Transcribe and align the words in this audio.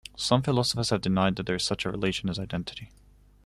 Some 0.17 0.41
philosophers 0.41 0.89
have 0.89 1.01
denied 1.01 1.35
that 1.35 1.45
there 1.45 1.57
is 1.57 1.63
such 1.63 1.85
a 1.85 1.91
relation 1.91 2.27
as 2.27 2.39
identity. 2.39 2.89